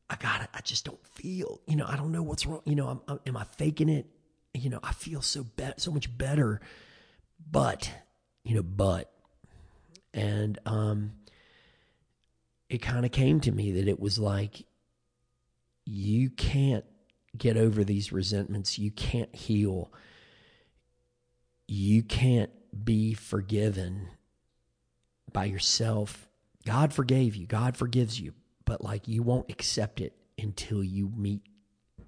I 0.08 0.14
got 0.14 0.42
it. 0.42 0.50
I 0.54 0.60
just 0.60 0.84
don't 0.84 1.04
feel, 1.04 1.60
you 1.66 1.74
know, 1.74 1.86
I 1.86 1.96
don't 1.96 2.12
know 2.12 2.22
what's 2.22 2.46
wrong. 2.46 2.62
You 2.64 2.76
know, 2.76 2.88
I'm, 2.88 3.00
I'm, 3.08 3.20
am 3.26 3.36
I 3.36 3.44
faking 3.44 3.88
it? 3.88 4.06
You 4.54 4.70
know, 4.70 4.80
I 4.82 4.92
feel 4.92 5.22
so 5.22 5.44
be- 5.44 5.72
so 5.76 5.90
much 5.90 6.16
better, 6.16 6.60
but 7.50 7.90
you 8.44 8.54
know, 8.54 8.62
but 8.62 9.12
and 10.12 10.58
um, 10.66 11.12
it 12.68 12.78
kind 12.82 13.04
of 13.04 13.12
came 13.12 13.40
to 13.40 13.52
me 13.52 13.72
that 13.72 13.88
it 13.88 13.98
was 13.98 14.18
like 14.18 14.66
you 15.84 16.30
can't 16.30 16.84
get 17.36 17.56
over 17.56 17.84
these 17.84 18.12
resentments. 18.12 18.78
You 18.78 18.90
can't 18.90 19.34
heal. 19.34 19.92
You 21.66 22.02
can't 22.02 22.50
be 22.84 23.14
forgiven 23.14 24.08
by 25.32 25.46
yourself. 25.46 26.28
God 26.66 26.92
forgave 26.92 27.34
you. 27.36 27.46
God 27.46 27.76
forgives 27.76 28.20
you. 28.20 28.34
But 28.64 28.84
like 28.84 29.08
you 29.08 29.22
won't 29.22 29.50
accept 29.50 30.00
it 30.00 30.14
until 30.38 30.84
you 30.84 31.10
meet 31.16 31.42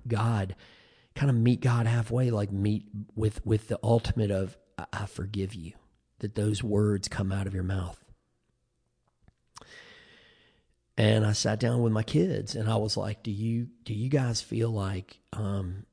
God. 0.06 0.54
Kind 1.14 1.30
of 1.30 1.36
meet 1.36 1.60
God 1.60 1.86
halfway, 1.86 2.30
like 2.30 2.50
meet 2.52 2.86
with 3.14 3.44
with 3.46 3.68
the 3.68 3.78
ultimate 3.82 4.30
of 4.30 4.56
I, 4.92 5.06
forgive 5.06 5.54
you. 5.54 5.72
That 6.18 6.34
those 6.34 6.62
words 6.62 7.08
come 7.08 7.30
out 7.32 7.46
of 7.46 7.54
your 7.54 7.62
mouth. 7.62 8.04
and 10.96 11.26
I 11.26 11.32
sat 11.32 11.58
down 11.60 11.82
with 11.82 11.92
my 11.92 12.02
kids 12.02 12.54
and 12.54 12.68
I 12.68 12.76
was 12.76 12.96
like, 12.96 13.22
"Do 13.22 13.30
you 13.30 13.68
do 13.84 13.94
you 13.94 14.08
guys 14.08 14.40
feel 14.40 14.70
like 14.70 15.18
um, 15.32 15.86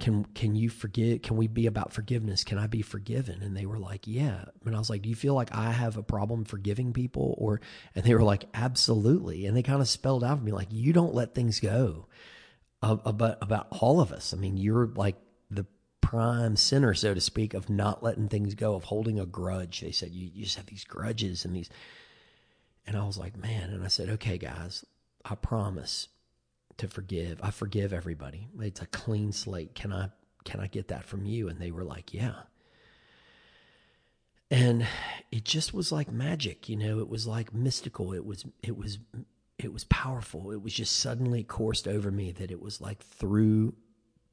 can 0.00 0.24
can 0.26 0.54
you 0.54 0.70
forgive? 0.70 1.22
Can 1.22 1.36
we 1.36 1.48
be 1.48 1.66
about 1.66 1.92
forgiveness? 1.92 2.44
Can 2.44 2.58
I 2.58 2.66
be 2.66 2.82
forgiven?" 2.82 3.42
And 3.42 3.56
they 3.56 3.66
were 3.66 3.78
like, 3.78 4.06
"Yeah." 4.06 4.46
And 4.64 4.74
I 4.74 4.78
was 4.78 4.88
like, 4.88 5.02
"Do 5.02 5.10
you 5.10 5.16
feel 5.16 5.34
like 5.34 5.54
I 5.54 5.72
have 5.72 5.96
a 5.96 6.02
problem 6.02 6.44
forgiving 6.44 6.92
people?" 6.92 7.34
Or 7.38 7.60
and 7.94 8.04
they 8.04 8.14
were 8.14 8.22
like, 8.22 8.46
"Absolutely." 8.54 9.46
And 9.46 9.56
they 9.56 9.62
kind 9.62 9.82
of 9.82 9.88
spelled 9.88 10.24
out 10.24 10.38
for 10.38 10.44
me 10.44 10.52
like, 10.52 10.68
"You 10.72 10.92
don't 10.92 11.14
let 11.14 11.34
things 11.34 11.60
go." 11.60 12.06
About 12.82 13.38
about 13.42 13.66
all 13.70 14.00
of 14.00 14.12
us. 14.12 14.32
I 14.32 14.36
mean, 14.36 14.56
you're 14.56 14.86
like 14.86 15.16
the 15.50 15.66
prime 16.00 16.56
sinner, 16.56 16.94
so 16.94 17.14
to 17.14 17.20
speak, 17.20 17.54
of 17.54 17.68
not 17.68 18.02
letting 18.02 18.28
things 18.28 18.54
go, 18.54 18.74
of 18.74 18.84
holding 18.84 19.18
a 19.18 19.26
grudge. 19.26 19.80
They 19.80 19.92
said 19.92 20.10
you, 20.10 20.30
you 20.32 20.44
just 20.44 20.56
have 20.56 20.66
these 20.66 20.84
grudges 20.84 21.44
and 21.44 21.54
these 21.54 21.70
and 22.88 22.96
I 22.96 23.04
was 23.04 23.18
like, 23.18 23.36
man. 23.36 23.68
And 23.70 23.84
I 23.84 23.88
said, 23.88 24.08
okay, 24.08 24.38
guys, 24.38 24.82
I 25.22 25.34
promise 25.34 26.08
to 26.78 26.88
forgive. 26.88 27.38
I 27.42 27.50
forgive 27.50 27.92
everybody. 27.92 28.48
It's 28.60 28.80
a 28.80 28.86
clean 28.86 29.30
slate. 29.32 29.74
Can 29.74 29.92
I 29.92 30.08
can 30.44 30.60
I 30.60 30.68
get 30.68 30.88
that 30.88 31.04
from 31.04 31.26
you? 31.26 31.48
And 31.48 31.60
they 31.60 31.70
were 31.70 31.84
like, 31.84 32.14
yeah. 32.14 32.34
And 34.50 34.86
it 35.30 35.44
just 35.44 35.74
was 35.74 35.92
like 35.92 36.10
magic, 36.10 36.70
you 36.70 36.76
know, 36.76 37.00
it 37.00 37.10
was 37.10 37.26
like 37.26 37.52
mystical. 37.52 38.14
It 38.14 38.24
was 38.24 38.46
it 38.62 38.78
was 38.78 38.98
it 39.58 39.72
was 39.72 39.84
powerful. 39.84 40.52
It 40.52 40.62
was 40.62 40.72
just 40.72 40.98
suddenly 40.98 41.42
coursed 41.42 41.88
over 41.88 42.10
me 42.10 42.30
that 42.32 42.50
it 42.50 42.62
was 42.62 42.80
like 42.80 43.02
through 43.02 43.74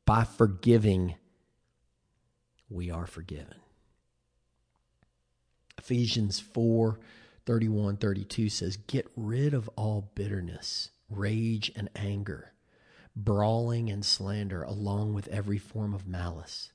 by 0.05 0.23
forgiving 0.23 1.15
we 2.69 2.91
are 2.91 3.07
forgiven. 3.07 3.55
Ephesians 5.77 6.39
4 6.39 6.99
31 7.45 7.97
32 7.97 8.49
says, 8.49 8.77
Get 8.77 9.11
rid 9.15 9.53
of 9.53 9.69
all 9.75 10.11
bitterness, 10.15 10.89
rage, 11.09 11.71
and 11.75 11.89
anger, 11.95 12.53
brawling 13.15 13.89
and 13.89 14.03
slander, 14.03 14.63
along 14.63 15.13
with 15.13 15.27
every 15.27 15.59
form 15.59 15.93
of 15.93 16.07
malice. 16.07 16.71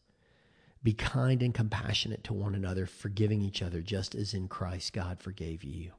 Be 0.83 0.93
kind 0.93 1.43
and 1.43 1.53
compassionate 1.53 2.25
to 2.25 2.33
one 2.33 2.55
another, 2.55 2.87
forgiving 2.87 3.43
each 3.43 3.63
other, 3.63 3.83
just 3.83 4.15
as 4.15 4.33
in 4.33 4.49
Christ 4.49 4.93
God 4.93 5.21
forgave 5.21 5.65
you. 5.65 5.93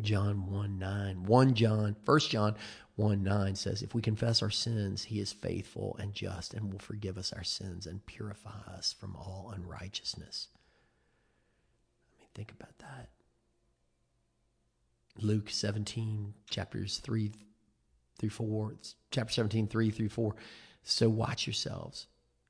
John 0.00 0.46
1 0.50 0.78
9. 0.78 1.24
1 1.24 1.54
John, 1.54 1.96
1 2.04 2.18
John 2.20 2.54
1 2.96 3.22
9 3.22 3.54
says, 3.54 3.82
If 3.82 3.94
we 3.94 4.02
confess 4.02 4.42
our 4.42 4.50
sins, 4.50 5.04
he 5.04 5.20
is 5.20 5.32
faithful 5.32 5.96
and 6.00 6.12
just 6.12 6.54
and 6.54 6.72
will 6.72 6.78
forgive 6.78 7.16
us 7.16 7.32
our 7.32 7.44
sins 7.44 7.86
and 7.86 8.04
purify 8.06 8.60
us 8.68 8.92
from 8.98 9.14
all 9.16 9.52
unrighteousness. 9.54 10.48
I 12.12 12.20
mean, 12.20 12.28
think 12.34 12.52
about 12.52 12.76
that. 12.78 13.08
Luke 15.20 15.50
17, 15.50 16.34
chapters 16.48 16.98
3 16.98 17.32
through 18.18 18.30
4, 18.30 18.76
chapter 19.10 19.32
17, 19.32 19.68
3 19.68 19.90
through 19.90 20.08
4. 20.08 20.34
So 20.82 21.08
watch 21.08 21.46
yourselves. 21.46 22.06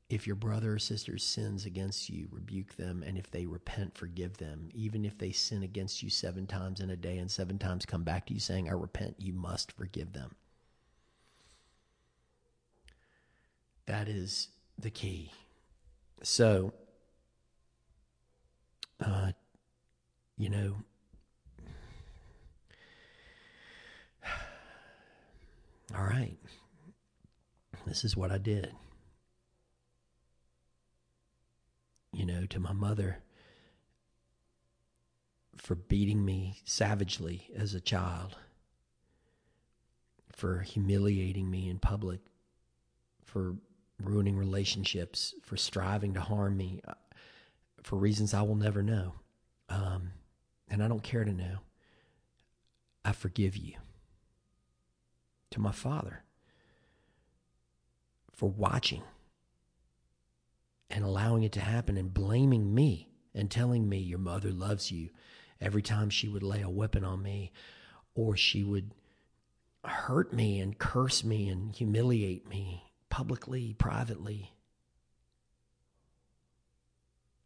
If 0.08 0.26
your 0.26 0.36
brother 0.36 0.74
or 0.74 0.78
sister 0.78 1.18
sins 1.18 1.66
against 1.66 2.08
you, 2.08 2.28
rebuke 2.30 2.76
them, 2.76 3.04
and 3.06 3.18
if 3.18 3.30
they 3.30 3.44
repent, 3.44 3.98
forgive 3.98 4.38
them. 4.38 4.70
Even 4.72 5.04
if 5.04 5.18
they 5.18 5.32
sin 5.32 5.62
against 5.62 6.02
you 6.02 6.08
seven 6.08 6.46
times 6.46 6.80
in 6.80 6.88
a 6.88 6.96
day 6.96 7.18
and 7.18 7.30
seven 7.30 7.58
times 7.58 7.84
come 7.84 8.04
back 8.04 8.24
to 8.26 8.34
you 8.34 8.40
saying, 8.40 8.70
I 8.70 8.72
repent, 8.72 9.16
you 9.18 9.34
must 9.34 9.70
forgive 9.72 10.14
them. 10.14 10.34
That 13.84 14.08
is 14.08 14.48
the 14.78 14.90
key. 14.90 15.30
So, 16.22 16.72
uh, 19.04 19.32
you 20.38 20.48
know, 20.48 20.76
all 25.94 26.04
right, 26.04 26.38
this 27.86 28.04
is 28.04 28.16
what 28.16 28.30
I 28.30 28.38
did. 28.38 28.72
You 32.18 32.26
know, 32.26 32.46
to 32.46 32.58
my 32.58 32.72
mother 32.72 33.18
for 35.56 35.76
beating 35.76 36.24
me 36.24 36.58
savagely 36.64 37.48
as 37.54 37.74
a 37.74 37.80
child, 37.80 38.36
for 40.32 40.62
humiliating 40.62 41.48
me 41.48 41.68
in 41.68 41.78
public, 41.78 42.18
for 43.24 43.54
ruining 44.02 44.36
relationships, 44.36 45.32
for 45.42 45.56
striving 45.56 46.12
to 46.14 46.20
harm 46.20 46.56
me 46.56 46.80
uh, 46.88 46.94
for 47.84 47.94
reasons 47.94 48.34
I 48.34 48.42
will 48.42 48.56
never 48.56 48.82
know. 48.82 49.14
Um, 49.68 50.10
and 50.66 50.82
I 50.82 50.88
don't 50.88 51.04
care 51.04 51.22
to 51.22 51.32
know. 51.32 51.58
I 53.04 53.12
forgive 53.12 53.56
you 53.56 53.74
to 55.52 55.60
my 55.60 55.70
father 55.70 56.24
for 58.32 58.50
watching 58.50 59.04
and 60.90 61.04
allowing 61.04 61.42
it 61.42 61.52
to 61.52 61.60
happen 61.60 61.96
and 61.96 62.14
blaming 62.14 62.74
me 62.74 63.10
and 63.34 63.50
telling 63.50 63.88
me 63.88 63.98
your 63.98 64.18
mother 64.18 64.50
loves 64.50 64.90
you 64.90 65.10
every 65.60 65.82
time 65.82 66.10
she 66.10 66.28
would 66.28 66.42
lay 66.42 66.62
a 66.62 66.70
weapon 66.70 67.04
on 67.04 67.22
me 67.22 67.52
or 68.14 68.36
she 68.36 68.62
would 68.62 68.92
hurt 69.84 70.32
me 70.32 70.60
and 70.60 70.78
curse 70.78 71.22
me 71.22 71.48
and 71.48 71.74
humiliate 71.74 72.48
me 72.48 72.84
publicly, 73.10 73.74
privately, 73.74 74.52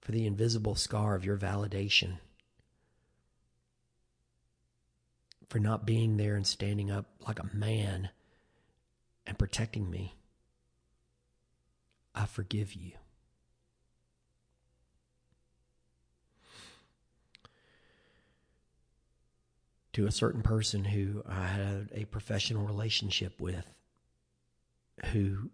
for 0.00 0.12
the 0.12 0.26
invisible 0.26 0.74
scar 0.74 1.14
of 1.14 1.24
your 1.24 1.36
validation. 1.36 2.18
for 5.52 5.58
not 5.58 5.84
being 5.84 6.16
there 6.16 6.34
and 6.34 6.46
standing 6.46 6.90
up 6.90 7.04
like 7.28 7.38
a 7.38 7.54
man 7.54 8.08
and 9.26 9.38
protecting 9.38 9.90
me. 9.90 10.16
I 12.14 12.24
forgive 12.24 12.72
you. 12.72 12.92
To 19.94 20.06
a 20.06 20.10
certain 20.10 20.42
person 20.42 20.84
who 20.84 21.22
I 21.28 21.46
had 21.46 21.90
a 21.92 22.06
professional 22.06 22.64
relationship 22.64 23.38
with, 23.40 23.66
who 25.12 25.50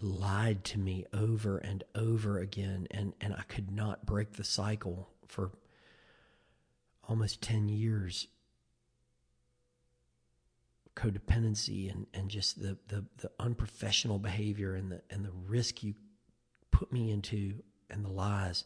lied 0.00 0.62
to 0.64 0.78
me 0.78 1.04
over 1.12 1.58
and 1.58 1.82
over 1.94 2.38
again, 2.38 2.86
and, 2.92 3.12
and 3.20 3.34
I 3.34 3.42
could 3.42 3.70
not 3.72 4.06
break 4.06 4.34
the 4.34 4.44
cycle 4.44 5.08
for 5.26 5.50
almost 7.08 7.42
10 7.42 7.68
years 7.68 8.28
codependency 10.96 11.90
and, 11.92 12.06
and 12.14 12.30
just 12.30 12.60
the, 12.60 12.78
the, 12.88 13.04
the 13.18 13.30
unprofessional 13.38 14.18
behavior 14.18 14.74
and 14.74 14.90
the 14.90 15.02
and 15.10 15.24
the 15.24 15.32
risk 15.46 15.82
you 15.82 15.94
put 16.70 16.90
me 16.90 17.10
into 17.10 17.54
and 17.90 18.04
the 18.04 18.10
lies. 18.10 18.64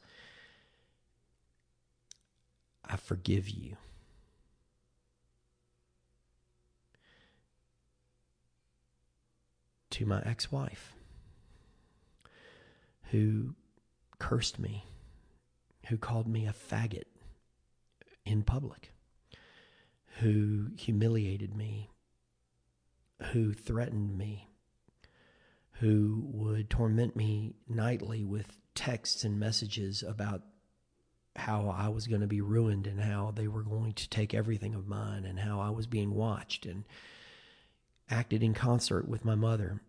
I 2.85 2.97
forgive 2.97 3.49
you. 3.49 3.77
To 9.91 10.07
my 10.07 10.23
ex 10.25 10.53
wife, 10.53 10.95
who 13.11 13.55
cursed 14.19 14.59
me, 14.59 14.85
who 15.89 15.99
called 15.99 16.29
me 16.29 16.47
a 16.47 16.53
faggot 16.53 17.07
in 18.25 18.43
public, 18.45 18.93
who 20.21 20.69
humiliated 20.77 21.57
me, 21.57 21.91
who 23.33 23.53
threatened 23.53 24.17
me, 24.17 24.49
who 25.81 26.23
would 26.25 26.71
torment 26.71 27.17
me 27.17 27.55
nightly 27.69 28.25
with 28.25 28.59
texts 28.75 29.25
and 29.25 29.41
messages 29.41 30.03
about 30.03 30.43
how 31.37 31.69
I 31.69 31.89
was 31.89 32.07
going 32.07 32.21
to 32.21 32.27
be 32.27 32.41
ruined 32.41 32.87
and 32.87 33.01
how 33.01 33.33
they 33.35 33.49
were 33.49 33.63
going 33.63 33.95
to 33.95 34.09
take 34.09 34.35
everything 34.35 34.75
of 34.75 34.87
mine 34.87 35.25
and 35.25 35.39
how 35.39 35.61
I 35.61 35.71
was 35.71 35.87
being 35.87 36.15
watched 36.15 36.67
and 36.67 36.85
acted 38.11 38.43
in 38.43 38.55
concert 38.55 39.09
with 39.09 39.25
my 39.25 39.35
mother 39.35 39.81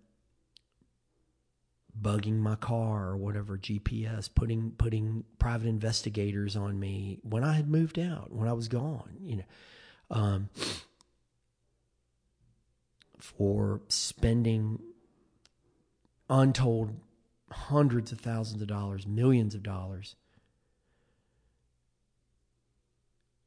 bugging 1.99 2.37
my 2.37 2.55
car 2.55 3.09
or 3.09 3.17
whatever 3.17 3.57
GPS 3.57 4.29
putting 4.33 4.71
putting 4.71 5.23
private 5.39 5.67
investigators 5.67 6.55
on 6.55 6.79
me 6.79 7.19
when 7.23 7.43
I 7.43 7.53
had 7.53 7.67
moved 7.67 7.99
out 7.99 8.31
when 8.31 8.47
I 8.47 8.53
was 8.53 8.67
gone 8.67 9.17
you 9.21 9.37
know 9.37 9.43
um, 10.09 10.49
for 13.17 13.81
spending 13.87 14.79
untold 16.29 16.95
hundreds 17.51 18.11
of 18.11 18.19
thousands 18.21 18.61
of 18.61 18.67
dollars 18.67 19.05
millions 19.05 19.53
of 19.53 19.63
dollars 19.63 20.15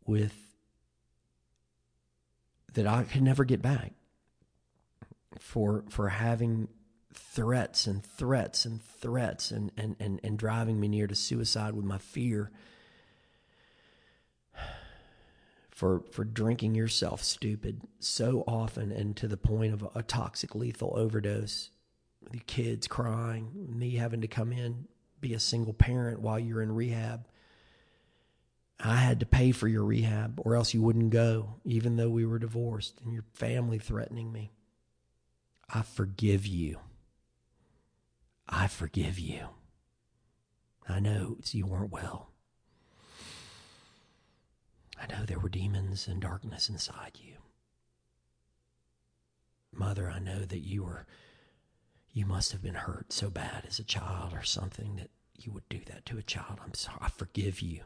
with 0.07 0.35
that 2.75 2.87
I 2.87 3.05
could 3.05 3.23
never 3.23 3.45
get 3.45 3.63
back 3.63 3.93
for 5.39 5.85
for 5.89 6.09
having 6.09 6.69
threats 7.13 7.87
and 7.87 8.05
threats 8.05 8.65
and 8.65 8.83
threats 8.83 9.53
and, 9.53 9.71
and, 9.77 9.95
and, 10.01 10.21
and 10.25 10.37
driving 10.37 10.81
me 10.81 10.89
near 10.89 11.07
to 11.07 11.15
suicide 11.15 11.75
with 11.75 11.85
my 11.85 11.99
fear 11.99 12.51
for 15.71 16.03
for 16.11 16.25
drinking 16.25 16.75
yourself 16.75 17.23
stupid 17.23 17.81
so 18.01 18.43
often 18.47 18.91
and 18.91 19.17
to 19.17 19.29
the 19.29 19.37
point 19.37 19.73
of 19.73 19.89
a, 19.95 20.03
toxic 20.03 20.55
lethal 20.55 20.93
overdose 20.97 21.71
the 22.31 22.39
kids 22.41 22.89
crying 22.89 23.51
me 23.69 23.95
having 23.97 24.21
to 24.21 24.29
come 24.29 24.53
in 24.53 24.87
be 25.21 25.35
a 25.35 25.41
single 25.41 25.75
parent 25.75 26.21
while 26.21 26.39
you're 26.39 26.63
in 26.63 26.73
rehab 26.73 27.27
I 28.81 28.97
had 28.97 29.21
to 29.21 29.27
pay 29.27 29.53
for 29.53 29.69
your 29.69 29.85
rehab 29.85 30.41
or 30.45 30.57
else 30.57 30.75
you 30.75 30.83
wouldn't 30.83 31.11
go, 31.11 31.55
even 31.65 31.97
though 31.97 32.11
we 32.11 32.27
were 32.27 32.39
divorced 32.39 33.01
and 33.05 33.13
your 33.13 33.25
family 33.33 33.79
threatening 33.79 34.33
me. 34.33 34.51
I 35.69 35.83
forgive 35.83 36.47
you. 36.47 36.79
I 38.49 38.67
forgive 38.67 39.19
you. 39.19 39.49
I 40.89 41.01
know 41.01 41.39
you 41.51 41.67
weren't 41.67 41.91
well. 41.93 42.31
I 45.01 45.07
know 45.07 45.25
there 45.25 45.39
were 45.39 45.49
demons 45.49 46.07
and 46.07 46.21
darkness 46.21 46.69
inside 46.69 47.13
you. 47.23 47.37
Mother, 49.73 50.09
I 50.09 50.19
know 50.19 50.41
that 50.41 50.61
you 50.61 50.85
were, 50.85 51.07
you 52.13 52.27
must 52.27 52.53
have 52.53 52.63
been 52.63 52.75
hurt 52.75 53.13
so 53.13 53.29
bad 53.29 53.65
as 53.67 53.79
a 53.79 53.85
child 53.85 54.33
or 54.33 54.43
something 54.43 54.97
that 54.97 55.11
you 55.37 55.53
would 55.53 55.69
do 55.69 55.81
that 55.87 56.07
to 56.07 56.19
a 56.19 56.23
child. 56.23 56.61
I'm 56.63 56.75
sorry. 56.75 56.99
I 57.01 57.09
forgive 57.09 57.61
you. 57.61 57.81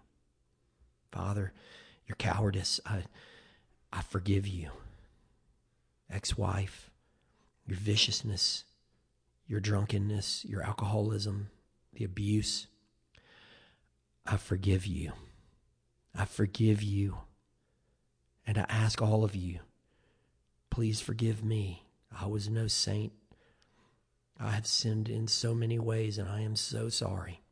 Father, 1.11 1.53
your 2.07 2.17
cowardice, 2.17 2.81
I, 2.85 3.05
I 3.93 4.03
forgive 4.03 4.47
you. 4.47 4.71
Ex 6.11 6.37
wife, 6.37 6.91
your 7.69 7.77
viciousness, 7.77 8.65
your 9.47 9.61
drunkenness, 9.61 10.45
your 10.47 10.63
alcoholism, 10.63 11.51
the 11.93 12.05
abuse. 12.05 12.67
I 14.27 14.39
forgive 14.39 14.87
you. 14.87 15.13
I 16.15 16.25
forgive 16.25 16.83
you. 16.83 17.19
And 18.47 18.57
I 18.57 18.65
ask 18.71 19.03
all 19.03 19.23
of 19.23 19.37
you, 19.37 19.61
please 20.71 21.01
forgive 21.01 21.45
me. 21.45 21.85
I 22.11 22.27
was 22.27 22.49
no 22.49 22.67
saint. 22.67 23.13
I 24.41 24.53
have 24.53 24.67
sinned 24.67 25.11
in 25.11 25.29
so 25.29 25.55
many 25.55 25.79
ways, 25.79 26.17
and 26.17 26.29
I 26.29 26.41
am 26.41 26.57
so 26.57 26.89
sorry. 26.89 27.43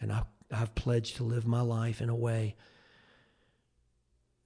And 0.00 0.10
I 0.12 0.24
I've 0.50 0.74
pledged 0.74 1.16
to 1.16 1.24
live 1.24 1.46
my 1.46 1.60
life 1.62 2.00
in 2.00 2.08
a 2.08 2.14
way 2.14 2.56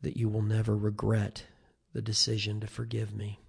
that 0.03 0.17
you 0.17 0.29
will 0.29 0.43
never 0.43 0.77
regret 0.77 1.45
the 1.93 2.03
decision 2.03 2.61
to 2.61 2.67
forgive 2.67 3.15
me. 3.15 3.41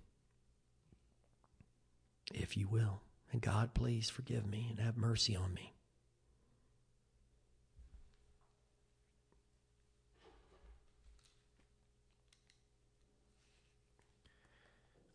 If 2.33 2.57
you 2.57 2.67
will. 2.67 3.01
And 3.31 3.41
God, 3.41 3.73
please 3.73 4.09
forgive 4.09 4.45
me 4.47 4.67
and 4.69 4.79
have 4.79 4.97
mercy 4.97 5.35
on 5.35 5.53
me. 5.53 5.73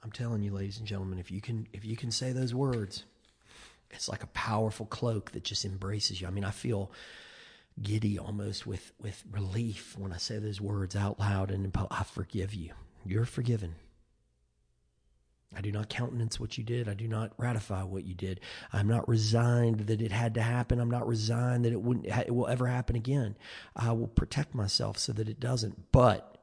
I'm 0.05 0.11
telling 0.11 0.42
you, 0.42 0.53
ladies 0.53 0.79
and 0.79 0.87
gentlemen, 0.87 1.18
if 1.18 1.31
you 1.31 1.40
can 1.40 1.68
if 1.72 1.85
you 1.85 1.96
can 1.96 2.11
say 2.11 2.33
those 2.33 2.53
words, 2.53 3.05
it's 3.92 4.09
like 4.09 4.22
a 4.22 4.29
powerful 4.29 4.87
cloak 4.87 5.31
that 5.33 5.44
just 5.44 5.64
embraces 5.64 6.20
you. 6.20 6.27
I 6.27 6.31
mean, 6.31 6.44
I 6.44 6.51
feel 6.51 6.90
giddy 7.81 8.18
almost 8.18 8.66
with, 8.66 8.92
with 9.01 9.22
relief 9.31 9.96
when 9.96 10.12
I 10.12 10.18
say 10.18 10.38
those 10.38 10.61
words 10.61 10.96
out 10.96 11.18
loud 11.18 11.51
and 11.51 11.75
I 11.90 12.03
forgive 12.03 12.53
you. 12.53 12.72
You're 13.05 13.25
forgiven. 13.25 13.77
I 15.55 15.61
do 15.61 15.71
not 15.71 15.88
countenance 15.88 16.41
what 16.41 16.57
you 16.57 16.65
did. 16.65 16.88
I 16.88 16.95
do 16.95 17.07
not 17.07 17.33
ratify 17.37 17.83
what 17.83 18.05
you 18.05 18.15
did. 18.15 18.41
I'm 18.73 18.88
not 18.88 19.09
resigned 19.09 19.81
that 19.81 20.01
it 20.01 20.12
had 20.12 20.35
to 20.35 20.43
happen. 20.43 20.81
I'm 20.81 20.91
not 20.91 21.07
resigned 21.07 21.65
that 21.65 21.73
it 21.73 21.83
wouldn't 21.83 22.07
it 22.07 22.35
will 22.35 22.49
ever 22.49 22.67
happen 22.67 22.97
again. 22.97 23.37
I 23.77 23.93
will 23.93 24.09
protect 24.09 24.55
myself 24.55 24.97
so 24.99 25.12
that 25.12 25.29
it 25.29 25.41
doesn't. 25.41 25.93
But 25.93 26.38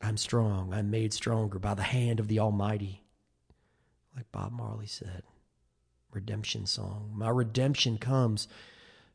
I'm 0.00 0.16
strong. 0.16 0.72
I'm 0.72 0.90
made 0.90 1.12
stronger 1.12 1.58
by 1.58 1.74
the 1.74 1.82
hand 1.82 2.20
of 2.20 2.28
the 2.28 2.38
Almighty. 2.38 3.02
Like 4.16 4.30
Bob 4.32 4.52
Marley 4.52 4.86
said 4.86 5.24
redemption 6.12 6.64
song. 6.64 7.10
My 7.14 7.28
redemption 7.28 7.98
comes 7.98 8.48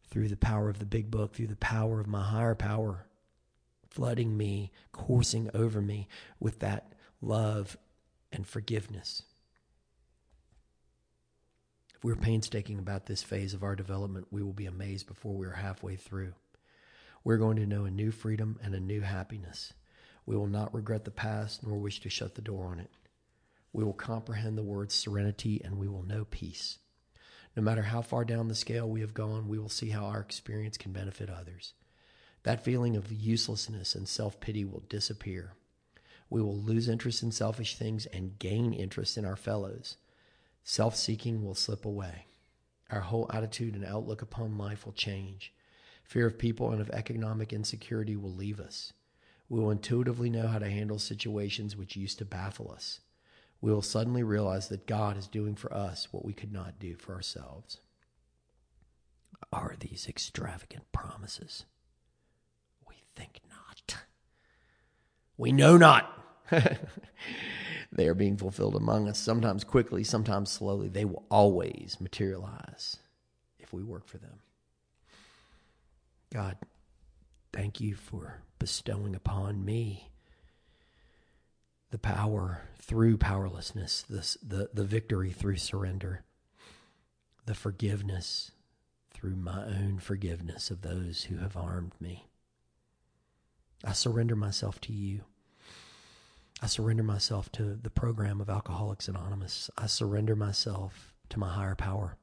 through 0.09 0.27
the 0.27 0.37
power 0.37 0.69
of 0.69 0.79
the 0.79 0.85
big 0.85 1.09
book, 1.09 1.33
through 1.33 1.47
the 1.47 1.55
power 1.55 1.99
of 1.99 2.07
my 2.07 2.23
higher 2.23 2.55
power, 2.55 3.05
flooding 3.89 4.35
me, 4.35 4.71
coursing 4.91 5.49
over 5.53 5.81
me 5.81 6.07
with 6.39 6.59
that 6.59 6.93
love 7.21 7.77
and 8.31 8.47
forgiveness. 8.47 9.23
If 11.95 12.03
we're 12.03 12.15
painstaking 12.15 12.79
about 12.79 13.07
this 13.07 13.23
phase 13.23 13.53
of 13.53 13.63
our 13.63 13.75
development, 13.75 14.27
we 14.31 14.41
will 14.41 14.53
be 14.53 14.65
amazed 14.65 15.07
before 15.07 15.33
we 15.33 15.45
are 15.45 15.51
halfway 15.51 15.97
through. 15.97 16.33
We're 17.23 17.37
going 17.37 17.57
to 17.57 17.65
know 17.65 17.83
a 17.83 17.91
new 17.91 18.11
freedom 18.11 18.57
and 18.63 18.73
a 18.73 18.79
new 18.79 19.01
happiness. 19.01 19.73
We 20.25 20.37
will 20.37 20.47
not 20.47 20.73
regret 20.73 21.03
the 21.03 21.11
past 21.11 21.65
nor 21.65 21.77
wish 21.77 21.99
to 22.01 22.09
shut 22.09 22.35
the 22.35 22.41
door 22.41 22.67
on 22.67 22.79
it. 22.79 22.89
We 23.73 23.83
will 23.83 23.93
comprehend 23.93 24.57
the 24.57 24.63
word 24.63 24.91
serenity 24.91 25.61
and 25.63 25.77
we 25.77 25.87
will 25.89 26.03
know 26.03 26.25
peace. 26.29 26.79
No 27.55 27.63
matter 27.63 27.81
how 27.81 28.01
far 28.01 28.23
down 28.23 28.47
the 28.47 28.55
scale 28.55 28.87
we 28.87 29.01
have 29.01 29.13
gone, 29.13 29.49
we 29.49 29.59
will 29.59 29.69
see 29.69 29.89
how 29.89 30.05
our 30.05 30.21
experience 30.21 30.77
can 30.77 30.93
benefit 30.93 31.29
others. 31.29 31.73
That 32.43 32.63
feeling 32.63 32.95
of 32.95 33.11
uselessness 33.11 33.95
and 33.95 34.07
self 34.07 34.39
pity 34.39 34.63
will 34.63 34.83
disappear. 34.87 35.53
We 36.29 36.41
will 36.41 36.57
lose 36.57 36.87
interest 36.87 37.23
in 37.23 37.31
selfish 37.31 37.75
things 37.75 38.05
and 38.07 38.37
gain 38.39 38.73
interest 38.73 39.17
in 39.17 39.25
our 39.25 39.35
fellows. 39.35 39.97
Self 40.63 40.95
seeking 40.95 41.43
will 41.43 41.55
slip 41.55 41.85
away. 41.85 42.25
Our 42.89 43.01
whole 43.01 43.29
attitude 43.33 43.75
and 43.75 43.85
outlook 43.85 44.21
upon 44.21 44.57
life 44.57 44.85
will 44.85 44.93
change. 44.93 45.53
Fear 46.03 46.27
of 46.27 46.39
people 46.39 46.71
and 46.71 46.81
of 46.81 46.89
economic 46.89 47.53
insecurity 47.53 48.15
will 48.15 48.33
leave 48.33 48.59
us. 48.59 48.93
We 49.47 49.59
will 49.59 49.71
intuitively 49.71 50.29
know 50.29 50.47
how 50.47 50.59
to 50.59 50.69
handle 50.69 50.99
situations 50.99 51.75
which 51.75 51.95
used 51.95 52.19
to 52.19 52.25
baffle 52.25 52.71
us 52.71 52.99
we 53.61 53.71
will 53.71 53.81
suddenly 53.81 54.23
realize 54.23 54.69
that 54.69 54.87
God 54.87 55.17
is 55.17 55.27
doing 55.27 55.55
for 55.55 55.73
us 55.73 56.07
what 56.11 56.23
we 56.23 56.33
could 56.33 56.53
not 56.53 56.79
do 56.79 56.95
for 56.95 57.13
ourselves. 57.13 57.79
Are 59.51 59.75
these 59.79 60.07
extravagant 60.07 60.91
promises? 60.91 61.65
We 62.87 62.95
think 63.15 63.41
not. 63.49 64.03
We 65.37 65.51
know 65.51 65.77
not. 65.77 66.15
they 67.91 68.07
are 68.07 68.13
being 68.13 68.37
fulfilled 68.37 68.75
among 68.75 69.07
us, 69.07 69.19
sometimes 69.19 69.63
quickly, 69.63 70.03
sometimes 70.03 70.51
slowly. 70.51 70.87
They 70.87 71.05
will 71.05 71.25
always 71.29 71.97
materialize 71.99 72.97
if 73.59 73.73
we 73.73 73.83
work 73.83 74.07
for 74.07 74.17
them. 74.17 74.39
God, 76.33 76.57
thank 77.51 77.81
you 77.81 77.95
for 77.95 78.41
bestowing 78.59 79.15
upon 79.15 79.65
me 79.65 80.09
the 81.91 81.97
power 81.97 82.61
through 82.79 83.17
powerlessness, 83.17 84.03
the, 84.09 84.37
the, 84.47 84.69
the 84.73 84.83
victory 84.83 85.31
through 85.31 85.57
surrender, 85.57 86.23
the 87.45 87.55
forgiveness 87.55 88.51
through 89.11 89.35
my 89.35 89.65
own 89.65 89.99
forgiveness 89.99 90.69
of 90.69 90.81
those 90.81 91.23
who 91.23 91.37
have 91.37 91.55
harmed 91.55 91.93
me. 91.99 92.27
I 93.83 93.93
surrender 93.93 94.35
myself 94.35 94.79
to 94.81 94.93
you. 94.93 95.21
I 96.61 96.67
surrender 96.67 97.03
myself 97.03 97.51
to 97.53 97.75
the 97.81 97.89
program 97.89 98.41
of 98.41 98.49
Alcoholics 98.49 99.07
Anonymous. 99.07 99.69
I 99.77 99.87
surrender 99.87 100.35
myself 100.35 101.13
to 101.29 101.39
my 101.39 101.49
higher 101.53 101.75
power. 101.75 102.17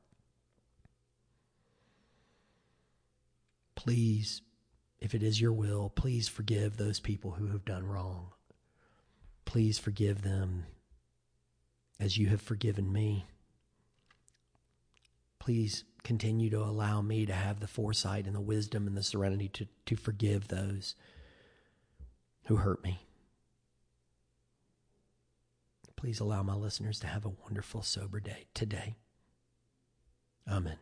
Please, 3.74 4.42
if 5.00 5.14
it 5.14 5.22
is 5.22 5.40
your 5.40 5.52
will, 5.52 5.88
please 5.88 6.28
forgive 6.28 6.76
those 6.76 7.00
people 7.00 7.32
who 7.32 7.48
have 7.48 7.64
done 7.64 7.86
wrong. 7.86 8.32
Please 9.46 9.78
forgive 9.78 10.22
them 10.22 10.66
as 11.98 12.18
you 12.18 12.26
have 12.26 12.42
forgiven 12.42 12.92
me. 12.92 13.26
Please 15.38 15.84
continue 16.02 16.50
to 16.50 16.60
allow 16.60 17.00
me 17.00 17.24
to 17.24 17.32
have 17.32 17.60
the 17.60 17.66
foresight 17.66 18.26
and 18.26 18.34
the 18.34 18.40
wisdom 18.40 18.86
and 18.86 18.96
the 18.96 19.02
serenity 19.02 19.48
to, 19.48 19.66
to 19.86 19.96
forgive 19.96 20.48
those 20.48 20.94
who 22.46 22.56
hurt 22.56 22.82
me. 22.82 23.05
Please 25.96 26.20
allow 26.20 26.42
my 26.42 26.54
listeners 26.54 27.00
to 27.00 27.06
have 27.06 27.24
a 27.24 27.30
wonderful, 27.30 27.82
sober 27.82 28.20
day 28.20 28.46
today. 28.54 28.96
Amen. 30.48 30.78